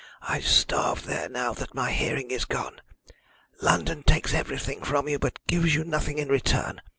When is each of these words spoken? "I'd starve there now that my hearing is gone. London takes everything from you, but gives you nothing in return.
"I'd 0.23 0.45
starve 0.45 1.05
there 1.05 1.29
now 1.29 1.53
that 1.53 1.75
my 1.75 1.91
hearing 1.91 2.31
is 2.31 2.45
gone. 2.45 2.81
London 3.61 4.01
takes 4.01 4.33
everything 4.33 4.81
from 4.81 5.07
you, 5.07 5.19
but 5.19 5.37
gives 5.45 5.75
you 5.75 5.83
nothing 5.83 6.17
in 6.17 6.27
return. 6.27 6.81